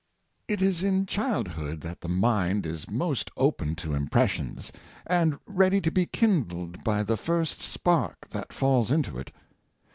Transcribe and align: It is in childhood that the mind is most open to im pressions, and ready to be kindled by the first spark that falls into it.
It 0.47 0.63
is 0.63 0.83
in 0.83 1.05
childhood 1.05 1.81
that 1.81 2.01
the 2.01 2.09
mind 2.09 2.65
is 2.65 2.89
most 2.89 3.29
open 3.37 3.75
to 3.75 3.95
im 3.95 4.07
pressions, 4.07 4.71
and 5.05 5.37
ready 5.45 5.79
to 5.79 5.91
be 5.91 6.07
kindled 6.07 6.83
by 6.83 7.03
the 7.03 7.17
first 7.17 7.61
spark 7.61 8.27
that 8.31 8.51
falls 8.51 8.91
into 8.91 9.19
it. 9.19 9.31